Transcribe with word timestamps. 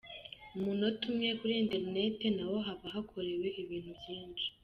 Mu 0.53 0.59
munota 0.65 1.03
umwe, 1.11 1.29
kuri 1.39 1.53
internet 1.63 2.17
naho 2.35 2.55
haba 2.65 2.85
hakorewe 2.93 3.47
ibintu 3.61 3.91
byinshi. 3.99 4.47